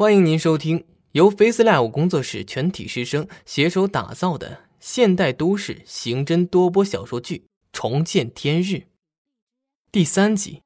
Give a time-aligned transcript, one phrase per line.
[0.00, 7.36] 欢迎您收听由 FaceLive 工作室全体师生携手打造的现代都市刑侦多播小说剧
[7.70, 8.76] 《重见天日》
[9.92, 10.62] 第三集。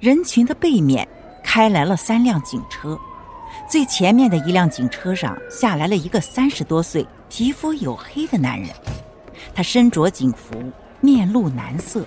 [0.00, 1.06] 人群的背面
[1.44, 2.98] 开来了三辆警车，
[3.70, 8.68] 最前面的一辆警车上下来了一个三十多岁、皮肤黝黑的男人，
[9.54, 10.60] 他身着警服，
[11.00, 12.04] 面露难色。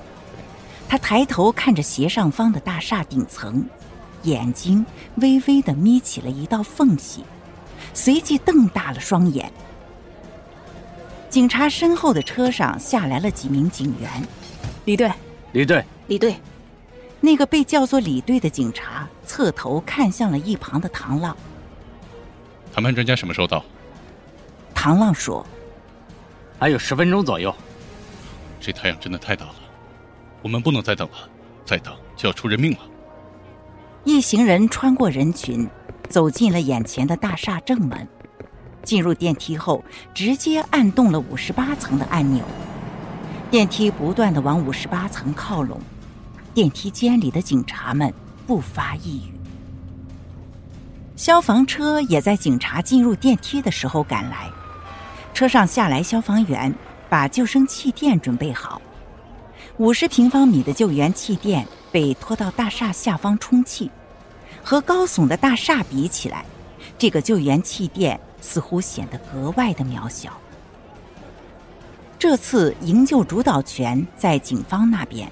[0.90, 3.66] 他抬头看着斜上方的大厦顶层。
[4.24, 4.86] 眼睛
[5.16, 7.24] 微微的眯起了一道缝隙，
[7.94, 9.52] 随即瞪大了双眼。
[11.30, 14.10] 警察身后的车上下来了几名警员，
[14.86, 15.12] 李队，
[15.54, 16.36] 李队，李队。
[17.24, 21.38] 那个被叫做李队的警察侧头看向了一旁的唐浪。
[22.74, 23.64] 谈判专家什么时候到？
[24.74, 25.46] 唐浪说
[26.58, 27.54] ：“还有十分钟左右。”
[28.60, 29.56] 这太阳真的太大了，
[30.42, 31.30] 我们不能再等了，
[31.64, 32.80] 再等就要出人命了。
[34.04, 35.70] 一行人穿过人群，
[36.10, 38.08] 走进了眼前的大厦正门。
[38.84, 42.44] 进入电梯后，直接按动了五十八层的按钮，
[43.52, 45.80] 电梯不断的往五十八层靠拢。
[46.52, 48.12] 电梯间里的警察们
[48.48, 49.34] 不发一语。
[51.16, 54.50] 消防车也在警察进入电梯的时候赶来，
[55.32, 56.74] 车上下来消防员，
[57.08, 58.82] 把救生气垫准备好。
[59.78, 63.90] 五十平方米的救援气垫被拖到大厦下方充气，
[64.62, 66.46] 和高耸的大厦比起来，
[66.98, 70.38] 这个救援气垫似乎显得格外的渺小。
[72.20, 75.32] 这次营救主导权在警方那边，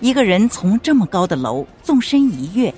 [0.00, 2.72] 一个人从这么高的楼纵身一跃，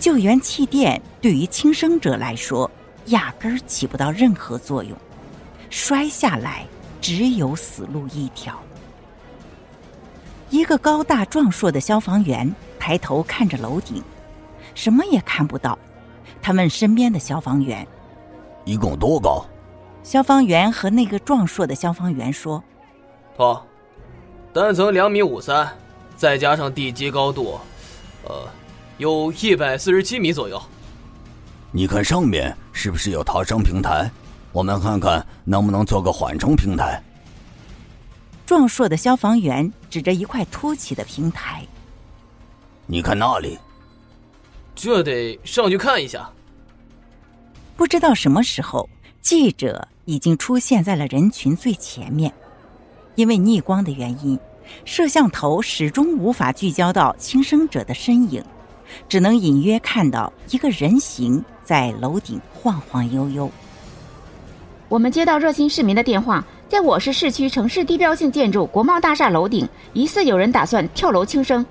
[0.00, 2.68] 救援气垫对于轻生者来说
[3.06, 4.96] 压根儿起不到任何作用，
[5.70, 6.66] 摔下来
[7.00, 8.60] 只有死路一条。
[10.50, 14.02] 一个高大壮硕的消防员抬头看着楼顶，
[14.74, 15.76] 什么也看不到。
[16.40, 17.86] 他问身边的消防员
[18.64, 19.44] ：“一共多高？”
[20.04, 22.62] 消防员和那个壮硕的消防员说
[23.38, 23.60] ：“哦，
[24.52, 25.68] 单层两米五三，
[26.16, 27.58] 再加上地基高度，
[28.22, 28.48] 呃，
[28.98, 30.62] 有一百四十七米左右。
[31.72, 34.08] 你看上面是不是有逃生平台？
[34.52, 37.02] 我们看看能不能做个缓冲平台。”
[38.46, 41.66] 壮硕的消防员指着一块凸起的平台
[42.86, 43.58] ：“你看那里，
[44.72, 46.30] 这得上去看一下。”
[47.76, 48.88] 不知道什么时候，
[49.20, 52.32] 记者已经出现在了人群最前面。
[53.16, 54.38] 因为逆光的原因，
[54.84, 58.40] 摄像头始终无法聚焦到轻生者的身影，
[59.08, 63.50] 只能隐约看到一个人形在楼顶晃晃悠悠。
[64.88, 66.46] 我们接到热心市民的电话。
[66.68, 71.64] 在我市市区城市地标性建筑国贸大厦楼顶，疑似有人打算跳楼轻生。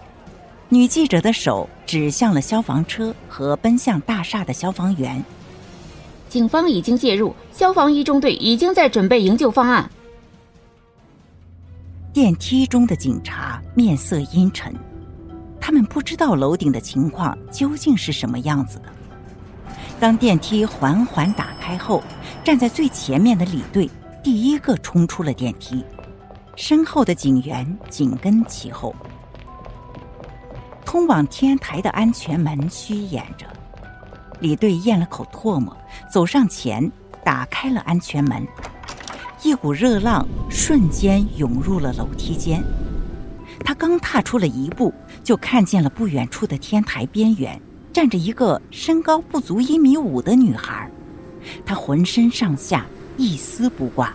[0.70, 5.22] 女记者的手指向了消防车和奔向大厦的消防员。
[6.30, 9.90] 警方已经介入，消防一中队已经在准备营救方案。
[12.14, 14.74] 电梯中的警察面色阴沉，
[15.60, 18.86] 他们不知道楼顶的情况究竟是什么样子的。
[20.00, 22.02] 当电梯缓缓打开后，
[22.46, 23.90] 站在最前面的李队。
[24.26, 25.86] 第一个冲出了电梯，
[26.56, 28.96] 身后的警员紧跟其后。
[30.84, 33.46] 通往天台的安全门虚掩着，
[34.40, 35.78] 李队咽了口唾沫，
[36.12, 36.92] 走上前
[37.24, 38.44] 打开了安全门。
[39.44, 42.64] 一股热浪瞬间涌入了楼梯间，
[43.64, 44.92] 他刚踏出了一步，
[45.24, 47.62] 就看见了不远处的天台边缘
[47.94, 50.90] 站着一个身高不足一米五的女孩，
[51.64, 52.88] 她浑身上下。
[53.18, 54.14] 一丝不挂，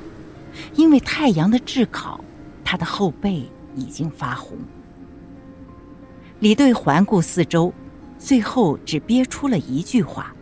[0.75, 2.23] 因为太阳的炙烤，
[2.65, 4.59] 他的后背已经发红。
[6.41, 7.73] 李队环顾四周，
[8.19, 10.35] 最后只憋出了一句话：“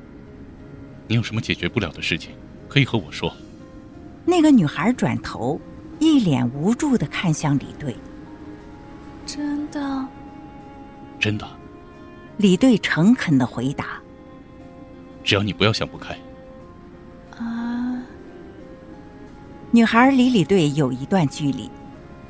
[1.08, 2.32] 你有什么解决不了的事情，
[2.69, 3.32] 可以和我说。”
[4.24, 5.60] 那个女孩转头，
[5.98, 7.96] 一脸无助的看向李队。
[9.26, 10.06] “真的
[11.19, 11.48] ？”“真的。”
[12.38, 14.00] 李队诚恳的回答。
[15.25, 16.16] “只要你不要想不开。”
[19.70, 21.70] 女孩离李队有一段距离，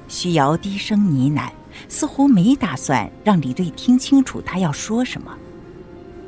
[0.08, 1.49] 徐瑶低声呢喃，
[1.88, 5.32] 似乎没打算让李队听清楚她要说什么。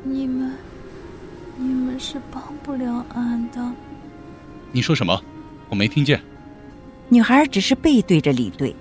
[0.03, 0.53] 你们，
[1.57, 3.71] 你们是帮不了俺的。
[4.71, 5.21] 你说什么？
[5.67, 6.21] 我没听见。
[7.09, 8.73] 女孩只是背对着李队，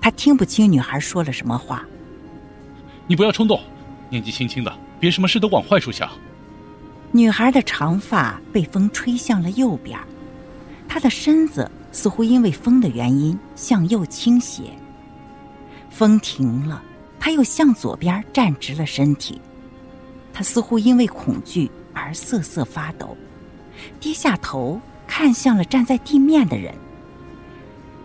[0.00, 1.84] 她听不清女孩说了什么话。
[3.06, 3.60] 你不要冲动，
[4.08, 6.10] 年纪轻轻的，别什么事都往坏处想。
[7.12, 9.98] 女孩的长发被风吹向了右边。
[10.88, 14.64] 他的身子似乎因为风的原因向右倾斜。
[15.90, 16.82] 风停了，
[17.20, 19.40] 他又向左边站直了身体。
[20.32, 23.16] 他似乎因为恐惧而瑟瑟发抖，
[24.00, 26.74] 低下头看向了站在地面的人。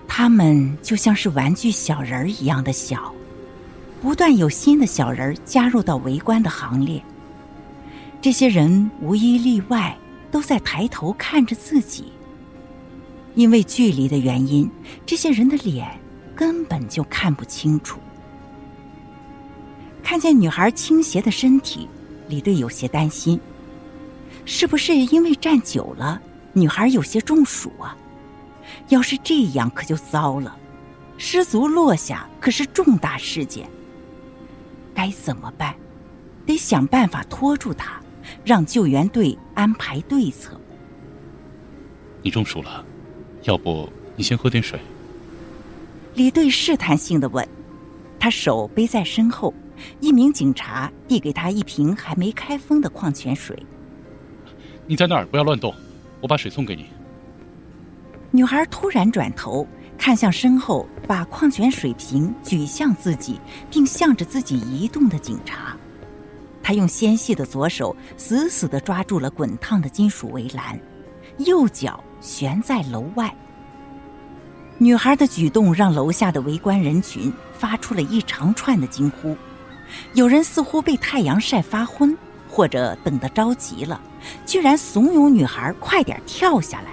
[0.08, 3.14] 他们就像是玩具小人一样的小，
[4.02, 7.02] 不断有新的小人加入到围观的行列。
[8.22, 9.96] 这些人无一例外
[10.32, 12.12] 都在抬头看着自己。
[13.36, 14.70] 因为距离的原因，
[15.06, 15.88] 这些人的脸
[16.36, 18.00] 根本就看不清楚。
[20.04, 21.88] 看见女孩倾斜的身体，
[22.28, 23.40] 李队有些担心，
[24.46, 26.22] 是不是因为站久了，
[26.54, 27.98] 女孩有些中暑啊？
[28.90, 30.56] 要是这样，可就糟了，
[31.18, 33.68] 失足落下可是重大事件。
[34.94, 35.76] 该怎么办？
[36.46, 38.02] 得想办法拖住她，
[38.44, 40.60] 让救援队安排对策。
[42.22, 42.86] 你中暑了，
[43.44, 44.80] 要不你先喝点水？
[46.16, 47.48] 李队试探性的问，
[48.20, 49.54] 他手背在身后，
[50.00, 53.58] 一名警察递给他一瓶还没开封的矿泉水。
[54.86, 55.74] 你在那儿不要乱动，
[56.22, 56.86] 我把水送给你。
[58.32, 59.68] 女孩突然转头
[59.98, 65.76] 看向身后，把矿泉水瓶举向自己，并向着自己移动的警察。
[66.62, 70.80] 她用纤细的左手死死地抓住了滚烫的金属围栏，
[71.40, 73.32] 右脚悬在楼外。
[74.80, 79.38] 女孩的举动让楼下的围观人群发出了一长串的惊呼。
[80.14, 82.18] 有人似乎被太阳晒发昏，
[82.50, 84.02] 或者等得着急了，
[84.46, 86.92] 居然怂恿女孩快点跳下来。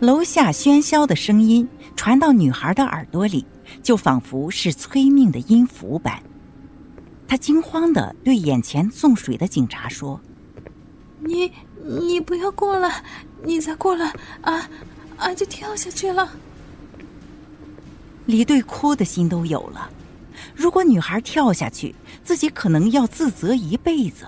[0.00, 3.46] 楼下喧嚣的声音传到女孩的耳朵里，
[3.82, 6.22] 就仿佛是催命的音符般。
[7.26, 10.20] 她惊慌的对眼前送水的警察说
[11.20, 11.52] ：“你
[11.84, 13.02] 你不要过来，
[13.42, 14.12] 你再过来，
[14.42, 14.68] 啊
[15.16, 16.30] 啊就跳下去了。”
[18.26, 19.90] 李队哭的心都有了。
[20.54, 24.26] 如果女孩跳下去，自己可能要自责一辈子。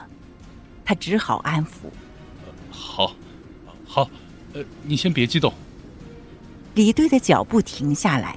[0.85, 1.71] 他只好安抚
[2.71, 3.15] ：“好，
[3.87, 4.09] 好。”
[4.55, 5.53] 呃，你先别激动。
[6.75, 8.37] 李队的脚步停下来，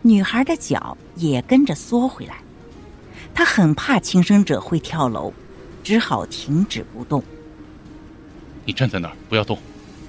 [0.00, 2.36] 女孩的脚也跟着缩回来。
[3.34, 5.32] 他很怕轻生者会跳楼，
[5.82, 7.22] 只好停止不动。
[8.64, 9.58] 你站在那儿，不要动，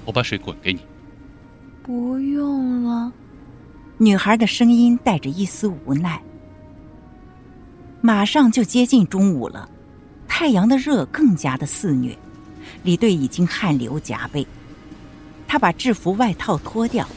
[0.04, 0.80] 我把水滚给你。
[1.82, 3.12] 不用了。
[3.98, 6.20] 女孩的声音带着一丝无奈。
[8.00, 9.68] 马上就接近中午了，
[10.28, 12.16] 太阳的热更加的肆虐，
[12.82, 14.46] 李队已经汗流浃背。
[15.48, 17.08] 他把制服外套脱掉，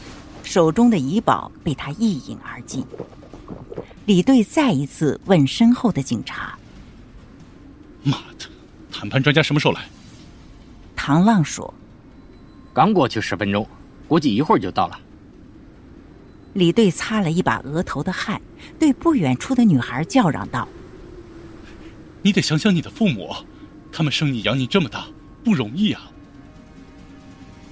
[0.42, 2.84] 手中的怡宝被他一饮而尽。
[4.06, 6.58] 李队再一次问身后的警察
[8.02, 8.46] ：“妈的，
[8.90, 9.86] 谈判专家什么时候来？”
[11.02, 11.72] 唐浪说
[12.74, 13.66] ：“刚过去十分钟，
[14.06, 15.00] 估计一会儿就到了。”
[16.52, 18.38] 李队擦了一把额头的汗，
[18.78, 20.68] 对不远处的女孩叫嚷道
[22.20, 23.34] ：“你得想想你的父母，
[23.90, 25.06] 他们生你养你这么大，
[25.42, 26.12] 不容易啊。”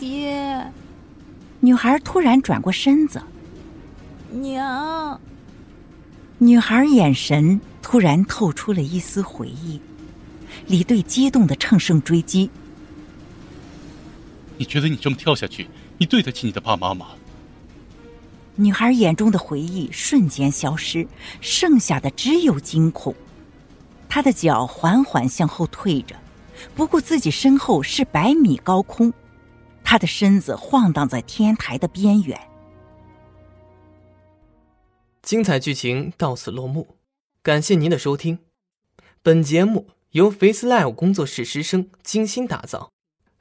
[0.01, 0.67] 爹，
[1.61, 3.21] 女孩突然转过身子。
[4.31, 5.21] 娘，
[6.39, 9.79] 女孩眼神突然透出了一丝回忆。
[10.67, 12.51] 李队激动的乘胜追击。
[14.59, 17.11] 你觉得你这么跳下去，你对得起你的爸妈吗？
[18.57, 21.07] 女孩眼中的回忆瞬间消失，
[21.41, 23.15] 剩下的只有惊恐。
[24.09, 26.17] 她的脚缓缓向后退着，
[26.75, 29.12] 不顾自己身后是百米高空。
[29.85, 32.38] 她的身子晃荡在天台的边缘。
[35.23, 36.97] 精彩剧情到此落幕，
[37.43, 38.41] 感谢您的收听。
[39.23, 42.91] 本节目由 Face Live 工作室师生精心打造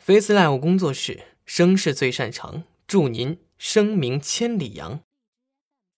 [0.08, 5.02] ，Face Live 工作室声势最擅长，祝您声名千里扬。